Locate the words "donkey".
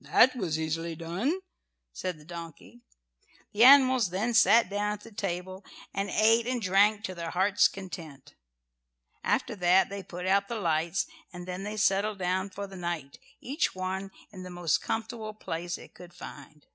2.26-2.82